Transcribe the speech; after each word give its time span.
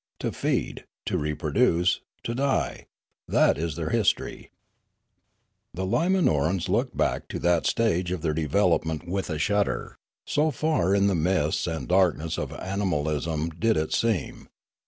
To 0.21 0.31
feed, 0.31 0.85
to 1.05 1.15
reproduce, 1.19 1.99
to 2.23 2.33
die, 2.33 2.87
that 3.27 3.55
is 3.59 3.75
their 3.75 3.91
history. 3.91 4.49
The 5.75 5.85
Limanorans 5.85 6.67
looked 6.69 6.97
back 6.97 7.27
to 7.27 7.37
that 7.37 7.67
stage 7.67 8.09
of 8.09 8.23
their 8.23 8.33
development 8.33 9.07
with 9.07 9.29
a 9.29 9.37
shudder, 9.37 9.99
so 10.25 10.49
far 10.49 10.95
in 10.95 11.05
the 11.05 11.13
mists 11.13 11.67
and 11.67 11.87
darkness 11.87 12.39
of 12.39 12.51
animalism 12.51 13.49
did 13.51 13.77
it 13.77 13.93
seem. 13.93 14.49